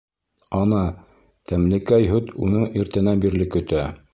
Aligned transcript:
Ана, 0.59 0.79
тәмлекәй 1.51 2.09
һөт 2.15 2.35
уны 2.47 2.65
иртәнән 2.81 3.23
бирле 3.27 3.49
көтә. 3.59 3.89